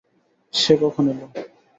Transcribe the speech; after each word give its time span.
সে 0.53 0.73
কখন 0.81 1.05
এলো? 1.11 1.25